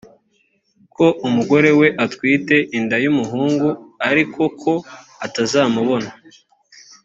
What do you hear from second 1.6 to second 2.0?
we